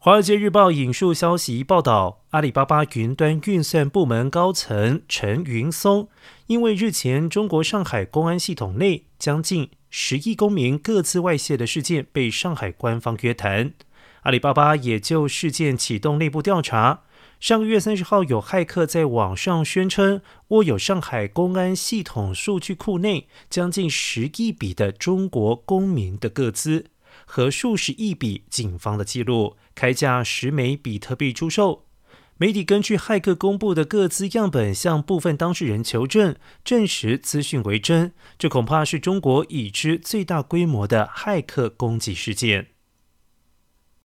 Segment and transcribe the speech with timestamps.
[0.00, 6.08] 华尔街日报引述消息报道，阿里巴巴云端运算部门高层陈云松，
[6.46, 13.72] 因为日前中国上海公安系统内将近十亿公民各自外泄的事件，被上海官方约谈。
[14.22, 17.02] 阿里巴巴也就事件启动内部调查。
[17.40, 26.86] 上个月三十号，有骇客在网上宣称握有上海公安系统数据库内将近十亿笔的中国公民的个资。
[27.24, 31.84] 和数十亿笔警方的记录，开价十枚比特币出售。
[32.40, 38.12] 媒体根据骇客公布的各资样本，向部分当事人求证，证实资讯为真。
[38.38, 42.77] 这恐怕是中国已知最大规模的骇客攻击事件。